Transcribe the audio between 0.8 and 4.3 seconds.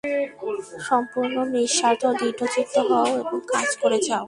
সম্পূর্ণ নিঃস্বার্থ ও দৃঢ়চিত্ত হও এবং কাজ করে যাও।